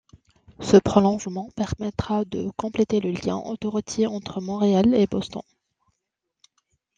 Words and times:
Ce 0.59 0.77
prolongement 0.77 1.51
permettra 1.55 2.25
de 2.25 2.49
compléter 2.57 2.99
le 3.01 3.11
lien 3.11 3.37
autoroutier 3.37 4.07
entre 4.07 4.41
Montréal 4.41 4.95
et 4.95 5.05
Boston. 5.05 5.43